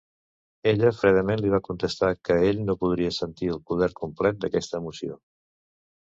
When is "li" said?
1.41-1.51